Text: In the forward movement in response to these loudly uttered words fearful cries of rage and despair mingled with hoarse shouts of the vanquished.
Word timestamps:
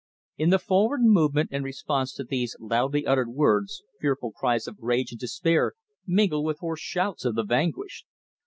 In 0.35 0.49
the 0.49 0.57
forward 0.57 1.01
movement 1.03 1.51
in 1.51 1.61
response 1.61 2.11
to 2.13 2.23
these 2.23 2.55
loudly 2.59 3.05
uttered 3.05 3.27
words 3.29 3.83
fearful 3.99 4.31
cries 4.31 4.67
of 4.67 4.77
rage 4.79 5.11
and 5.11 5.19
despair 5.19 5.73
mingled 6.07 6.43
with 6.45 6.57
hoarse 6.57 6.81
shouts 6.81 7.23
of 7.23 7.35
the 7.35 7.43
vanquished. 7.43 8.07